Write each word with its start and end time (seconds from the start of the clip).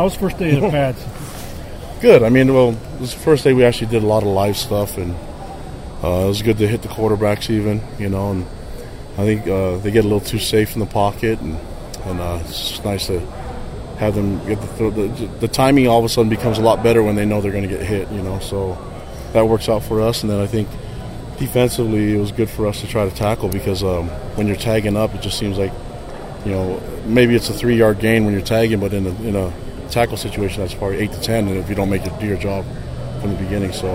How 0.00 0.04
was 0.04 0.16
first 0.16 0.38
day 0.38 0.56
of 0.56 0.62
pads? 0.70 1.04
Good. 2.00 2.22
I 2.22 2.30
mean, 2.30 2.54
well, 2.54 2.70
it 2.70 3.00
was 3.00 3.12
the 3.12 3.20
first 3.20 3.44
day 3.44 3.52
we 3.52 3.64
actually 3.64 3.88
did 3.88 4.02
a 4.02 4.06
lot 4.06 4.22
of 4.22 4.30
live 4.30 4.56
stuff, 4.56 4.96
and 4.96 5.14
uh, 6.02 6.24
it 6.24 6.28
was 6.28 6.40
good 6.40 6.56
to 6.56 6.66
hit 6.66 6.80
the 6.80 6.88
quarterbacks 6.88 7.50
even, 7.50 7.82
you 7.98 8.08
know. 8.08 8.30
And 8.30 8.46
I 9.18 9.26
think 9.26 9.46
uh, 9.46 9.76
they 9.76 9.90
get 9.90 10.06
a 10.06 10.08
little 10.08 10.26
too 10.26 10.38
safe 10.38 10.72
in 10.72 10.80
the 10.80 10.86
pocket, 10.86 11.38
and, 11.40 11.54
and 12.06 12.18
uh, 12.18 12.38
it's 12.40 12.70
just 12.70 12.82
nice 12.82 13.08
to 13.08 13.20
have 13.98 14.14
them 14.14 14.38
get 14.46 14.58
the, 14.78 14.88
the 14.88 15.26
the 15.40 15.48
timing. 15.48 15.86
All 15.86 15.98
of 15.98 16.06
a 16.06 16.08
sudden 16.08 16.30
becomes 16.30 16.56
a 16.56 16.62
lot 16.62 16.82
better 16.82 17.02
when 17.02 17.14
they 17.14 17.26
know 17.26 17.42
they're 17.42 17.52
going 17.52 17.68
to 17.68 17.76
get 17.76 17.82
hit, 17.82 18.10
you 18.10 18.22
know. 18.22 18.38
So 18.38 18.78
that 19.34 19.48
works 19.48 19.68
out 19.68 19.82
for 19.82 20.00
us. 20.00 20.22
And 20.22 20.32
then 20.32 20.40
I 20.40 20.46
think 20.46 20.66
defensively, 21.38 22.14
it 22.14 22.18
was 22.18 22.32
good 22.32 22.48
for 22.48 22.66
us 22.66 22.80
to 22.80 22.86
try 22.86 23.06
to 23.06 23.14
tackle 23.14 23.50
because 23.50 23.84
um, 23.84 24.08
when 24.38 24.46
you're 24.46 24.56
tagging 24.56 24.96
up, 24.96 25.14
it 25.14 25.20
just 25.20 25.38
seems 25.38 25.58
like 25.58 25.72
you 26.46 26.52
know 26.52 26.80
maybe 27.04 27.34
it's 27.34 27.50
a 27.50 27.52
three 27.52 27.76
yard 27.76 27.98
gain 27.98 28.24
when 28.24 28.32
you're 28.32 28.42
tagging, 28.42 28.80
but 28.80 28.94
in 28.94 29.06
a, 29.06 29.22
in 29.24 29.36
a 29.36 29.52
tackle 29.90 30.16
situation, 30.16 30.62
that's 30.62 30.74
probably 30.74 30.98
eight 30.98 31.12
to 31.12 31.20
ten, 31.20 31.48
and 31.48 31.56
if 31.56 31.68
you 31.68 31.74
don't 31.74 31.90
make 31.90 32.06
it 32.06 32.18
do 32.18 32.26
your 32.26 32.38
job 32.38 32.64
from 33.20 33.30
the 33.30 33.36
beginning, 33.36 33.72
so 33.72 33.88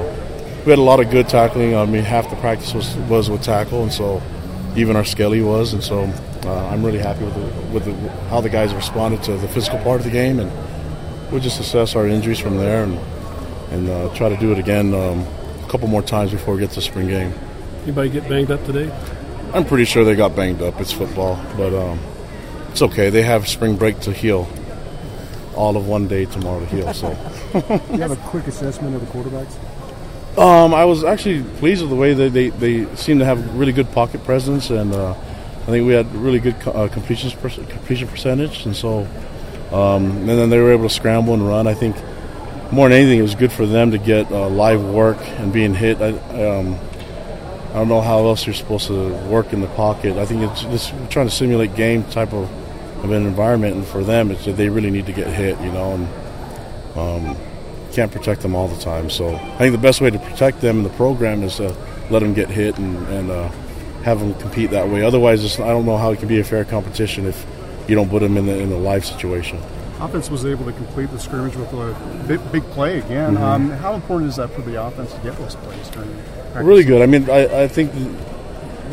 we 0.65 0.69
had 0.69 0.79
a 0.79 0.81
lot 0.81 0.99
of 0.99 1.09
good 1.09 1.27
tackling. 1.27 1.75
I 1.75 1.85
mean, 1.85 2.03
half 2.03 2.29
the 2.29 2.35
practice 2.37 2.73
was 2.73 2.95
was 3.09 3.29
with 3.29 3.41
tackle, 3.43 3.83
and 3.83 3.91
so 3.91 4.21
even 4.75 4.95
our 4.95 5.05
skelly 5.05 5.41
was, 5.41 5.73
and 5.73 5.83
so 5.83 6.03
uh, 6.45 6.67
I'm 6.67 6.83
really 6.83 6.99
happy 6.99 7.23
with 7.23 7.33
the, 7.33 7.67
with 7.73 7.85
the, 7.85 8.09
how 8.29 8.41
the 8.41 8.49
guys 8.49 8.73
responded 8.73 9.23
to 9.23 9.37
the 9.37 9.47
physical 9.47 9.79
part 9.79 10.01
of 10.01 10.05
the 10.05 10.11
game, 10.11 10.39
and 10.39 10.51
we'll 11.31 11.41
just 11.41 11.59
assess 11.59 11.95
our 11.95 12.07
injuries 12.07 12.39
from 12.39 12.57
there 12.57 12.83
and 12.83 12.99
and 13.71 13.89
uh, 13.89 14.13
try 14.15 14.29
to 14.29 14.37
do 14.37 14.51
it 14.51 14.59
again 14.59 14.93
um, 14.93 15.25
a 15.63 15.67
couple 15.69 15.87
more 15.87 16.03
times 16.03 16.31
before 16.31 16.53
we 16.53 16.59
get 16.59 16.71
to 16.71 16.81
spring 16.81 17.07
game. 17.07 17.33
Anybody 17.83 18.09
get 18.09 18.29
banged 18.29 18.51
up 18.51 18.63
today? 18.65 18.91
I'm 19.53 19.65
pretty 19.65 19.85
sure 19.85 20.03
they 20.03 20.15
got 20.15 20.35
banged 20.35 20.61
up. 20.61 20.79
It's 20.79 20.91
football, 20.91 21.39
but 21.57 21.73
um, 21.73 21.99
it's 22.69 22.81
okay. 22.81 23.09
They 23.09 23.23
have 23.23 23.47
spring 23.47 23.75
break 23.75 23.99
to 24.01 24.11
heal 24.11 24.47
all 25.55 25.77
of 25.77 25.87
one 25.87 26.07
day 26.07 26.25
tomorrow 26.25 26.59
to 26.59 26.65
heal. 26.67 26.93
So, 26.93 27.09
you 27.91 27.99
have 27.99 28.11
a 28.11 28.15
quick 28.27 28.47
assessment 28.47 28.95
of 28.95 29.01
the 29.01 29.07
quarterbacks. 29.07 29.55
Um, 30.37 30.73
I 30.73 30.83
was 30.83 31.03
actually 31.03 31.43
pleased 31.59 31.81
with 31.81 31.89
the 31.89 31.95
way 31.95 32.13
that 32.13 32.33
they, 32.33 32.49
they 32.49 32.93
seem 32.95 33.19
to 33.19 33.25
have 33.25 33.55
really 33.55 33.71
good 33.71 33.89
pocket 33.93 34.23
presence, 34.25 34.69
and 34.69 34.93
uh, 34.93 35.11
I 35.11 35.65
think 35.65 35.87
we 35.87 35.93
had 35.93 36.13
really 36.13 36.39
good 36.39 36.55
uh, 36.67 36.89
completion 36.89 37.31
completion 37.31 38.07
percentage, 38.07 38.65
and 38.65 38.75
so 38.75 39.07
um, 39.71 40.05
and 40.05 40.29
then 40.29 40.49
they 40.49 40.59
were 40.59 40.73
able 40.73 40.87
to 40.87 40.93
scramble 40.93 41.33
and 41.33 41.47
run. 41.47 41.67
I 41.67 41.73
think 41.73 41.95
more 42.71 42.89
than 42.89 42.99
anything, 42.99 43.19
it 43.19 43.23
was 43.23 43.35
good 43.35 43.51
for 43.51 43.65
them 43.65 43.91
to 43.91 43.97
get 43.97 44.31
uh, 44.31 44.49
live 44.49 44.83
work 44.83 45.17
and 45.39 45.51
being 45.53 45.73
hit. 45.73 46.01
I, 46.01 46.09
um, 46.09 46.77
I 47.69 47.79
don't 47.79 47.89
know 47.89 48.01
how 48.01 48.19
else 48.19 48.45
you're 48.45 48.55
supposed 48.55 48.87
to 48.87 49.09
work 49.27 49.53
in 49.53 49.61
the 49.61 49.67
pocket. 49.67 50.17
I 50.17 50.25
think 50.25 50.43
it's 50.43 50.61
just 50.63 50.93
trying 51.09 51.27
to 51.27 51.33
simulate 51.33 51.75
game 51.75 52.03
type 52.05 52.31
of 52.33 52.49
of 53.05 53.11
an 53.11 53.25
environment, 53.25 53.75
and 53.75 53.85
for 53.85 54.03
them, 54.03 54.31
it's 54.31 54.45
they 54.45 54.69
really 54.69 54.91
need 54.91 55.05
to 55.05 55.13
get 55.13 55.27
hit, 55.27 55.59
you 55.61 55.71
know, 55.71 55.93
and 55.93 56.07
um, 56.97 57.37
can't 57.93 58.11
protect 58.11 58.41
them 58.41 58.55
all 58.55 58.67
the 58.67 58.81
time. 58.81 59.09
So 59.09 59.35
I 59.35 59.57
think 59.57 59.71
the 59.71 59.81
best 59.81 60.01
way 60.01 60.09
to 60.09 60.19
protect 60.19 60.61
them 60.61 60.79
in 60.79 60.83
the 60.83 60.89
program 60.89 61.43
is 61.43 61.55
to 61.57 61.75
let 62.09 62.19
them 62.19 62.33
get 62.33 62.49
hit 62.49 62.77
and, 62.77 62.97
and 63.07 63.31
uh, 63.31 63.49
have 64.03 64.19
them 64.19 64.33
compete 64.35 64.71
that 64.71 64.89
way. 64.89 65.03
Otherwise, 65.03 65.59
I 65.59 65.69
don't 65.69 65.85
know 65.85 65.97
how 65.97 66.11
it 66.11 66.19
can 66.19 66.27
be 66.27 66.39
a 66.39 66.43
fair 66.43 66.65
competition 66.65 67.25
if 67.25 67.45
you 67.87 67.95
don't 67.95 68.09
put 68.09 68.21
them 68.21 68.37
in 68.37 68.45
the 68.45 68.57
in 68.57 68.69
the 68.69 68.77
live 68.77 69.05
situation. 69.05 69.59
Offense 69.99 70.29
was 70.29 70.45
able 70.45 70.65
to 70.65 70.73
complete 70.73 71.09
the 71.11 71.19
scrimmage 71.19 71.55
with 71.55 71.71
a 71.71 72.25
big, 72.27 72.51
big 72.51 72.63
play 72.71 72.99
again. 72.99 73.35
Mm-hmm. 73.35 73.43
Um, 73.43 73.69
how 73.69 73.93
important 73.93 74.29
is 74.29 74.35
that 74.35 74.49
for 74.49 74.61
the 74.61 74.83
offense 74.83 75.13
to 75.13 75.19
get 75.21 75.37
those 75.37 75.55
plays 75.55 75.87
during? 75.89 76.13
Practice? 76.13 76.63
Really 76.63 76.83
good. 76.83 77.01
I 77.01 77.05
mean, 77.05 77.29
I, 77.29 77.63
I 77.63 77.67
think 77.69 77.93
the 77.93 78.09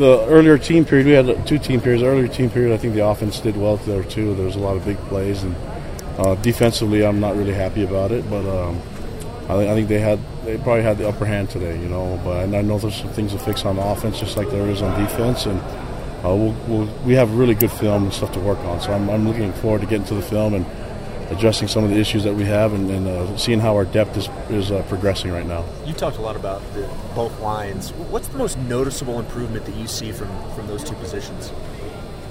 earlier 0.00 0.58
team 0.58 0.84
period, 0.84 1.06
we 1.06 1.12
had 1.12 1.46
two 1.46 1.58
team 1.58 1.80
periods. 1.80 2.02
Earlier 2.02 2.28
team 2.28 2.50
period, 2.50 2.72
I 2.72 2.76
think 2.76 2.94
the 2.94 3.06
offense 3.06 3.40
did 3.40 3.56
well 3.56 3.76
there 3.78 4.02
too. 4.02 4.34
There 4.34 4.46
was 4.46 4.56
a 4.56 4.60
lot 4.60 4.76
of 4.76 4.84
big 4.84 4.98
plays, 5.08 5.42
and 5.42 5.54
uh, 6.18 6.34
defensively, 6.36 7.04
I'm 7.04 7.20
not 7.20 7.36
really 7.36 7.54
happy 7.54 7.84
about 7.84 8.12
it. 8.12 8.28
But 8.28 8.46
um, 8.46 8.80
I, 9.48 9.70
I, 9.70 9.74
think 9.74 9.88
they 9.88 9.98
had 9.98 10.18
they 10.44 10.56
probably 10.58 10.82
had 10.82 10.98
the 10.98 11.08
upper 11.08 11.24
hand 11.24 11.50
today, 11.50 11.78
you 11.78 11.88
know. 11.88 12.20
But 12.24 12.54
I 12.54 12.62
know 12.62 12.78
there's 12.78 12.96
some 12.96 13.10
things 13.10 13.32
to 13.32 13.38
fix 13.38 13.64
on 13.64 13.78
offense, 13.78 14.20
just 14.20 14.36
like 14.36 14.50
there 14.50 14.68
is 14.68 14.82
on 14.82 14.98
defense, 15.00 15.46
and 15.46 15.60
uh, 16.24 16.34
we'll, 16.34 16.54
we'll, 16.68 16.86
we 17.04 17.14
have 17.14 17.34
really 17.34 17.54
good 17.54 17.70
film 17.70 18.04
and 18.04 18.12
stuff 18.12 18.32
to 18.32 18.40
work 18.40 18.58
on. 18.60 18.80
So 18.80 18.92
I'm, 18.92 19.10
I'm 19.10 19.26
looking 19.26 19.52
forward 19.54 19.80
to 19.80 19.86
getting 19.86 20.06
to 20.06 20.14
the 20.14 20.22
film 20.22 20.54
and 20.54 20.64
addressing 21.32 21.66
some 21.66 21.82
of 21.82 21.90
the 21.90 21.96
issues 21.96 22.24
that 22.24 22.34
we 22.34 22.44
have 22.44 22.72
and, 22.72 22.90
and 22.90 23.08
uh, 23.08 23.36
seeing 23.36 23.58
how 23.58 23.74
our 23.74 23.84
depth 23.84 24.16
is, 24.16 24.28
is 24.50 24.70
uh, 24.70 24.82
progressing 24.88 25.32
right 25.32 25.46
now. 25.46 25.64
You 25.84 25.94
talked 25.94 26.18
a 26.18 26.20
lot 26.20 26.36
about 26.36 26.62
the, 26.74 26.88
both 27.14 27.38
lines. 27.40 27.90
What's 27.92 28.28
the 28.28 28.38
most 28.38 28.58
noticeable 28.58 29.18
improvement 29.18 29.64
that 29.64 29.74
you 29.74 29.86
see 29.86 30.12
from, 30.12 30.28
from 30.54 30.66
those 30.66 30.84
two 30.84 30.94
positions? 30.96 31.52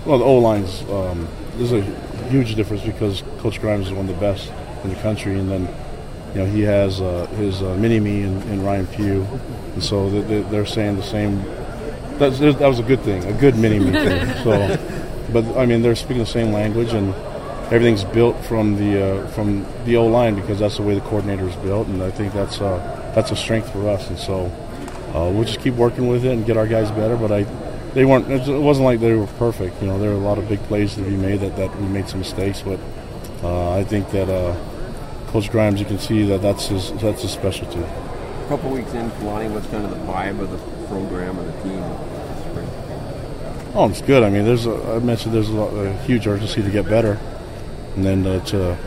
Well, 0.05 0.19
the 0.19 0.25
O 0.25 0.37
lines, 0.37 0.81
um, 0.83 1.27
there's 1.57 1.71
a 1.73 1.81
huge 2.29 2.55
difference 2.55 2.83
because 2.83 3.23
Coach 3.39 3.59
Grimes 3.59 3.87
is 3.87 3.93
one 3.93 4.09
of 4.09 4.15
the 4.15 4.21
best 4.21 4.51
in 4.83 4.89
the 4.89 4.95
country, 4.95 5.37
and 5.37 5.49
then 5.49 5.67
you 6.33 6.39
know 6.39 6.45
he 6.45 6.61
has 6.61 7.01
uh, 7.01 7.27
his 7.37 7.61
uh, 7.61 7.75
mini 7.75 7.99
me 7.99 8.23
and, 8.23 8.41
and, 8.49 8.65
Ryan 8.65 8.87
Pugh, 8.87 9.27
and 9.73 9.83
so 9.83 10.09
they, 10.09 10.41
they're 10.43 10.65
saying 10.65 10.95
the 10.95 11.03
same. 11.03 11.43
That's, 12.17 12.39
that 12.39 12.59
was 12.61 12.79
a 12.79 12.83
good 12.83 13.01
thing, 13.01 13.23
a 13.25 13.33
good 13.33 13.57
mini 13.57 13.79
me 13.79 13.91
thing. 13.91 14.27
So, 14.43 14.77
but 15.31 15.45
I 15.55 15.67
mean, 15.67 15.83
they're 15.83 15.95
speaking 15.95 16.19
the 16.19 16.25
same 16.25 16.51
language 16.51 16.93
and 16.93 17.13
everything's 17.71 18.03
built 18.03 18.37
from 18.45 18.75
the 18.75 19.01
uh, 19.01 19.27
from 19.27 19.65
the 19.85 19.95
O 19.95 20.05
line 20.05 20.35
because 20.35 20.59
that's 20.59 20.77
the 20.77 20.83
way 20.83 20.93
the 20.93 21.01
coordinator 21.01 21.47
is 21.47 21.55
built, 21.57 21.87
and 21.87 22.03
I 22.03 22.11
think 22.11 22.33
that's 22.33 22.59
uh, 22.59 23.11
that's 23.15 23.31
a 23.31 23.35
strength 23.35 23.71
for 23.71 23.87
us. 23.89 24.09
And 24.09 24.19
so 24.19 24.45
uh, 25.15 25.31
we'll 25.33 25.45
just 25.45 25.61
keep 25.61 25.75
working 25.75 26.07
with 26.07 26.25
it 26.25 26.33
and 26.33 26.45
get 26.45 26.57
our 26.57 26.67
guys 26.67 26.91
better. 26.91 27.15
But 27.15 27.31
I, 27.31 27.43
they 27.93 28.05
weren't. 28.05 28.29
It 28.29 28.59
wasn't 28.59 28.85
like 28.85 28.99
they 28.99 29.13
were 29.13 29.27
perfect. 29.27 29.81
You 29.81 29.87
know, 29.87 29.97
there 29.97 30.09
were 30.09 30.17
a 30.17 30.19
lot 30.19 30.37
of 30.37 30.49
big 30.49 30.61
plays 30.63 30.95
to 30.95 31.01
be 31.01 31.15
made 31.15 31.39
that, 31.39 31.55
that 31.55 31.75
we 31.79 31.87
made 31.87 32.09
some 32.09 32.19
mistakes. 32.19 32.61
But 32.61 32.79
uh, 33.41 33.71
I 33.71 33.83
think 33.85 34.11
that 34.11 34.29
uh, 34.29 34.55
Coach 35.27 35.49
Grimes, 35.49 35.79
you 35.79 35.85
can 35.85 35.99
see 35.99 36.25
that 36.25 36.41
that's 36.41 36.67
his 36.67 36.91
that's 36.93 37.21
his 37.21 37.31
specialty. 37.31 37.79
A 37.79 38.45
couple 38.49 38.69
weeks 38.69 38.91
in, 38.93 39.09
Kalani, 39.11 39.49
what's 39.49 39.67
kind 39.67 39.85
of 39.85 39.91
the 39.91 40.11
vibe 40.11 40.41
of 40.41 40.51
the 40.51 40.57
program 40.87 41.39
or 41.39 41.45
the 41.45 41.63
team? 41.63 41.83
Oh, 43.73 43.87
it's 43.89 44.01
good. 44.01 44.21
I 44.23 44.29
mean, 44.29 44.43
there's 44.43 44.65
a, 44.65 44.73
I 44.73 44.99
mentioned 44.99 45.33
there's 45.33 45.47
a, 45.47 45.53
lot, 45.53 45.73
a 45.73 45.93
huge 45.99 46.27
urgency 46.27 46.61
to 46.61 46.69
get 46.69 46.89
better 46.89 47.17
and 47.95 48.05
then 48.05 48.25
uh, 48.25 48.43
to 48.45 48.77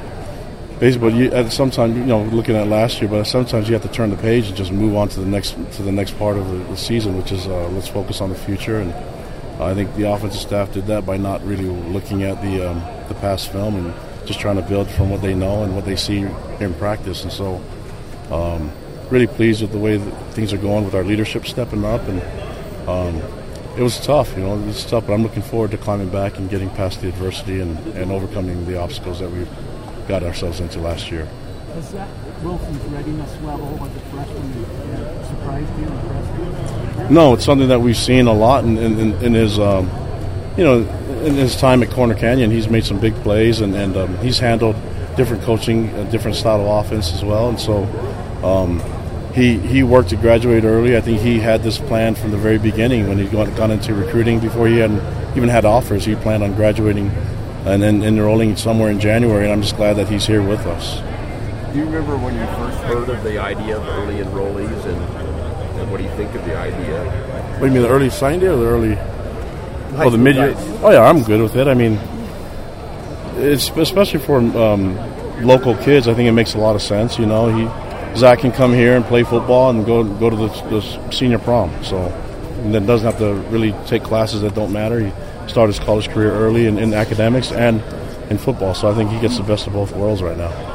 basically 0.78 1.14
you, 1.14 1.50
sometimes 1.50 1.96
you 1.96 2.04
know 2.04 2.22
looking 2.24 2.56
at 2.56 2.68
last 2.68 3.00
year, 3.00 3.10
but 3.10 3.24
sometimes 3.24 3.68
you 3.68 3.74
have 3.74 3.82
to 3.82 3.88
turn 3.88 4.10
the 4.10 4.16
page 4.16 4.48
and 4.48 4.56
just 4.56 4.72
move 4.72 4.96
on 4.96 5.08
to 5.08 5.20
the 5.20 5.26
next 5.26 5.50
to 5.72 5.82
the 5.82 5.92
next 5.92 6.18
part 6.18 6.36
of 6.36 6.48
the, 6.50 6.58
the 6.64 6.76
season, 6.76 7.16
which 7.16 7.32
is 7.32 7.46
uh, 7.46 7.68
let's 7.68 7.88
focus 7.88 8.20
on 8.20 8.30
the 8.30 8.34
future. 8.34 8.80
And 8.80 8.92
I 9.62 9.74
think 9.74 9.94
the 9.96 10.10
offensive 10.10 10.40
staff 10.40 10.72
did 10.72 10.86
that 10.86 11.06
by 11.06 11.16
not 11.16 11.44
really 11.44 11.64
looking 11.66 12.22
at 12.22 12.40
the 12.42 12.70
um, 12.70 12.82
the 13.08 13.14
past 13.14 13.52
film 13.52 13.76
and 13.76 13.94
just 14.26 14.40
trying 14.40 14.56
to 14.56 14.62
build 14.62 14.88
from 14.88 15.10
what 15.10 15.22
they 15.22 15.34
know 15.34 15.64
and 15.64 15.74
what 15.74 15.84
they 15.84 15.96
see 15.96 16.18
in 16.60 16.74
practice. 16.74 17.22
And 17.22 17.32
so, 17.32 17.62
um, 18.30 18.72
really 19.10 19.26
pleased 19.26 19.60
with 19.62 19.72
the 19.72 19.78
way 19.78 19.96
that 19.96 20.32
things 20.32 20.52
are 20.52 20.58
going 20.58 20.84
with 20.84 20.94
our 20.94 21.04
leadership 21.04 21.46
stepping 21.46 21.84
up 21.84 22.02
and. 22.08 22.22
Um, 22.88 23.22
it 23.76 23.82
was 23.82 23.98
tough, 23.98 24.36
you 24.36 24.42
know, 24.42 24.56
it 24.56 24.66
was 24.66 24.84
tough, 24.84 25.06
but 25.06 25.14
I'm 25.14 25.22
looking 25.22 25.42
forward 25.42 25.72
to 25.72 25.78
climbing 25.78 26.08
back 26.08 26.38
and 26.38 26.48
getting 26.48 26.70
past 26.70 27.00
the 27.00 27.08
adversity 27.08 27.60
and, 27.60 27.76
and 27.96 28.12
overcoming 28.12 28.64
the 28.66 28.78
obstacles 28.80 29.18
that 29.18 29.30
we 29.30 29.46
got 30.06 30.22
ourselves 30.22 30.60
into 30.60 30.78
last 30.80 31.10
year. 31.10 31.26
Has 31.74 31.92
that 31.92 32.08
Wilson's 32.42 32.82
readiness 32.84 33.42
level 33.42 33.84
as 33.84 33.96
a 33.96 34.00
freshman 34.10 34.64
uh, 34.64 35.28
surprised 35.28 35.78
you, 35.78 35.86
impressed 35.86 37.00
you? 37.00 37.14
No, 37.14 37.34
it's 37.34 37.44
something 37.44 37.68
that 37.68 37.80
we've 37.80 37.96
seen 37.96 38.28
a 38.28 38.32
lot 38.32 38.64
in, 38.64 38.78
in, 38.78 39.12
in 39.22 39.34
his, 39.34 39.58
um, 39.58 39.90
you 40.56 40.62
know, 40.62 40.80
in 41.24 41.34
his 41.34 41.56
time 41.56 41.82
at 41.82 41.90
Corner 41.90 42.14
Canyon. 42.14 42.52
He's 42.52 42.68
made 42.68 42.84
some 42.84 43.00
big 43.00 43.14
plays 43.16 43.60
and, 43.60 43.74
and 43.74 43.96
um, 43.96 44.16
he's 44.18 44.38
handled 44.38 44.76
different 45.16 45.42
coaching, 45.42 45.88
a 45.90 46.10
different 46.10 46.36
style 46.36 46.60
of 46.60 46.84
offense 46.86 47.12
as 47.12 47.24
well. 47.24 47.48
And 47.48 47.58
so, 47.58 47.82
um, 48.44 48.80
he 49.34 49.58
he 49.58 49.82
worked 49.82 50.10
to 50.10 50.16
graduate 50.16 50.64
early. 50.64 50.96
I 50.96 51.00
think 51.00 51.20
he 51.20 51.40
had 51.40 51.62
this 51.62 51.78
plan 51.78 52.14
from 52.14 52.30
the 52.30 52.36
very 52.36 52.58
beginning 52.58 53.08
when 53.08 53.18
he 53.18 53.26
got, 53.26 53.54
gone 53.56 53.72
into 53.72 53.92
recruiting 53.92 54.38
before 54.38 54.68
he 54.68 54.78
had 54.78 54.92
even 55.36 55.48
had 55.48 55.64
offers. 55.64 56.04
He 56.04 56.14
planned 56.14 56.44
on 56.44 56.54
graduating 56.54 57.10
and 57.66 57.82
then 57.82 58.02
enrolling 58.02 58.56
somewhere 58.56 58.90
in 58.90 59.00
January. 59.00 59.44
And 59.44 59.52
I'm 59.52 59.62
just 59.62 59.76
glad 59.76 59.94
that 59.94 60.08
he's 60.08 60.26
here 60.26 60.42
with 60.42 60.60
us. 60.66 61.00
Do 61.72 61.80
you 61.80 61.86
remember 61.86 62.16
when 62.16 62.34
you 62.34 62.46
first 62.46 62.78
heard 62.84 63.08
of 63.08 63.24
the 63.24 63.38
idea 63.38 63.76
of 63.76 63.84
early 63.88 64.22
enrollees, 64.22 64.84
and, 64.84 65.80
and 65.80 65.90
what 65.90 65.96
do 65.96 66.04
you 66.04 66.10
think 66.10 66.32
of 66.34 66.44
the 66.44 66.56
idea? 66.56 67.04
What 67.54 67.60
do 67.60 67.66
you 67.66 67.72
mean, 67.72 67.82
the 67.82 67.88
early 67.88 68.10
sign 68.10 68.38
day 68.38 68.46
or 68.46 68.56
the 68.56 68.66
early? 68.66 68.98
oh, 69.96 70.10
the 70.10 70.18
mid 70.18 70.36
year. 70.36 70.54
Oh 70.82 70.90
yeah, 70.92 71.02
I'm 71.02 71.24
good 71.24 71.40
with 71.40 71.56
it. 71.56 71.66
I 71.66 71.74
mean, 71.74 71.98
it's 73.36 73.68
especially 73.70 74.20
for 74.20 74.38
um, 74.38 74.96
local 75.44 75.76
kids. 75.78 76.06
I 76.06 76.14
think 76.14 76.28
it 76.28 76.32
makes 76.32 76.54
a 76.54 76.58
lot 76.58 76.76
of 76.76 76.82
sense. 76.82 77.18
You 77.18 77.26
know, 77.26 77.48
he 77.48 77.64
Zach 78.16 78.38
can 78.38 78.52
come 78.52 78.72
here 78.72 78.94
and 78.96 79.04
play 79.04 79.24
football 79.24 79.70
and 79.70 79.84
go 79.84 80.04
go 80.04 80.30
to 80.30 80.36
the, 80.36 80.48
the 80.70 81.10
senior 81.10 81.38
prom. 81.38 81.70
So, 81.82 81.98
and 81.98 82.74
then 82.74 82.86
doesn't 82.86 83.06
have 83.06 83.18
to 83.18 83.34
really 83.50 83.72
take 83.86 84.02
classes 84.04 84.42
that 84.42 84.54
don't 84.54 84.72
matter. 84.72 85.00
He 85.00 85.12
started 85.48 85.74
his 85.74 85.84
college 85.84 86.08
career 86.08 86.32
early 86.32 86.66
in, 86.66 86.78
in 86.78 86.94
academics 86.94 87.50
and 87.52 87.82
in 88.30 88.38
football. 88.38 88.74
So 88.74 88.88
I 88.88 88.94
think 88.94 89.10
he 89.10 89.20
gets 89.20 89.36
the 89.36 89.42
best 89.42 89.66
of 89.66 89.72
both 89.72 89.92
worlds 89.92 90.22
right 90.22 90.36
now. 90.36 90.73